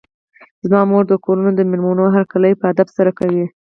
زما 0.67 0.81
مور 0.89 1.03
د 1.07 1.13
کورونو 1.23 1.51
د 1.55 1.59
مېلمنو 1.69 2.05
هرکلی 2.15 2.51
په 2.59 2.65
ادب 2.71 2.87
سره 2.97 3.11
کوي. 3.19 3.45